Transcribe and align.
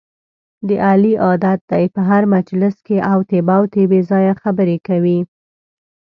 د 0.67 0.69
علي 0.87 1.13
عادت 1.25 1.59
دی، 1.71 1.85
په 1.95 2.01
هر 2.09 2.23
مجلس 2.35 2.75
کې 2.85 2.97
اوتې 3.11 3.39
بوتې 3.47 3.83
بې 3.91 3.99
ځایه 4.09 4.33
خبرې 4.43 4.77
کوي. 4.87 5.19